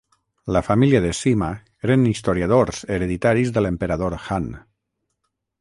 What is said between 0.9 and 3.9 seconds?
de Sima eren historiadors hereditaris de